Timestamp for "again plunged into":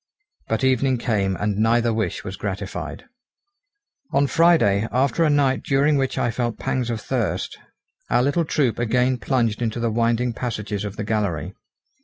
8.79-9.79